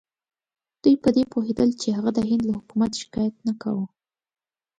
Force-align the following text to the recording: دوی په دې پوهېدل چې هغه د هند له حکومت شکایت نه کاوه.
دوی 0.83 0.95
په 1.03 1.09
دې 1.15 1.23
پوهېدل 1.31 1.69
چې 1.81 1.87
هغه 1.97 2.11
د 2.13 2.19
هند 2.29 2.43
له 2.45 2.53
حکومت 2.59 2.91
شکایت 3.01 3.35
نه 3.47 3.53
کاوه. 3.61 3.85